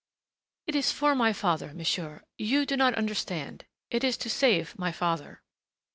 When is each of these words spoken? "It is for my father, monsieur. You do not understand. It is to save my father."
"It 0.65 0.75
is 0.75 0.91
for 0.91 1.13
my 1.13 1.31
father, 1.31 1.75
monsieur. 1.75 2.23
You 2.39 2.65
do 2.65 2.75
not 2.75 2.95
understand. 2.95 3.65
It 3.91 4.03
is 4.03 4.17
to 4.17 4.31
save 4.31 4.75
my 4.79 4.91
father." 4.91 5.43